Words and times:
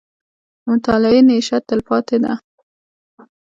•د 0.63 0.63
مطالعې 0.69 1.21
نیشه، 1.29 1.57
تلپاتې 1.69 2.17
ده. 2.23 2.33